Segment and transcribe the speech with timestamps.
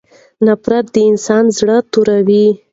[0.45, 2.47] نفرت د انسان زړه توروي.